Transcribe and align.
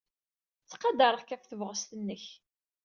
Ttqadareɣ-k 0.63 1.29
ɣef 1.33 1.43
tebɣest-nnek. 1.45 2.23